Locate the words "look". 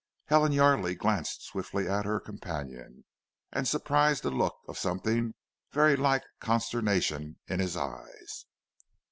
4.31-4.55